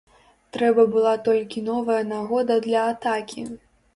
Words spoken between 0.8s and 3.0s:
была толькі новая нагода для